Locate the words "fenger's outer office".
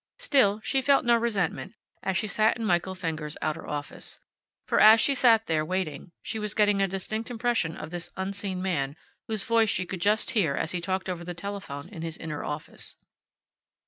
2.95-4.17